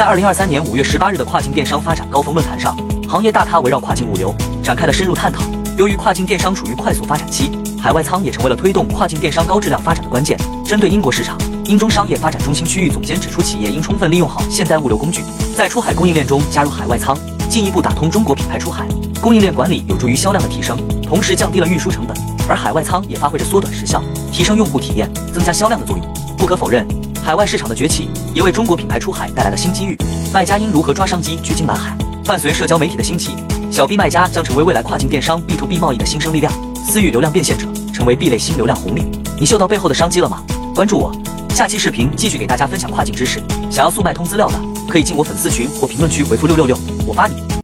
[0.00, 2.74] 在二零二三年五月十八日的跨境电商发展高峰论坛上，
[3.06, 5.42] 行业大咖围绕跨境物流展开了深入探讨。
[5.76, 10.38] 由于跨境电商处于快速发展期，海外仓也成为了推动跨境电商高质量发展的关键。
[10.64, 11.36] 针对英国市场，
[11.66, 15.22] 英中商业发展中心区域总监指出，企业应充分利用好现代物流工具，
[15.54, 17.14] 在出海供应链中加入海外仓，
[17.50, 18.88] 进一步打通中国品牌出海。
[19.20, 22.16] 供应链管理有助于销量的提升，同时降低了运输成本。
[22.48, 26.06] 而海外仓也发挥着缩短时效、提升用户体验、增加销量的作用。
[26.38, 26.88] 不可否认，
[27.22, 29.96] 海外市场的崛起也为中国品牌出海带来了新机遇。
[30.32, 31.96] 卖家应如何抓商机，掘金蓝海？
[32.24, 33.32] 伴随社交媒体的兴起。
[33.70, 36.52] 小 B 卖家将成为未来跨境电商 B to B 贸易的新生力量，
[36.84, 39.04] 私域流量变现者成为 B 类新流量红利。
[39.38, 40.42] 你嗅到背后的商机了吗？
[40.74, 41.12] 关注我，
[41.50, 43.40] 下期视频继续给大家分享跨境知识。
[43.70, 44.54] 想要速卖通资料的，
[44.88, 47.49] 可以进我粉丝群或评论区回复六六六，我发你。